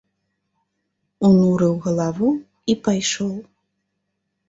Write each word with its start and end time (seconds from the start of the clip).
Унурыў 1.29 1.73
галаву 1.85 2.29
і 2.73 2.79
пайшоў. 2.91 3.33